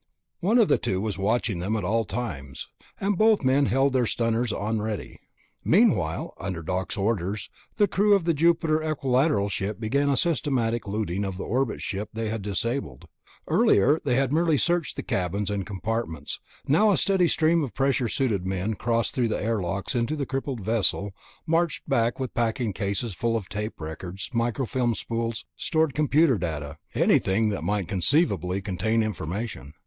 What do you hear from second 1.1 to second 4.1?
watching them at all times, and both men held their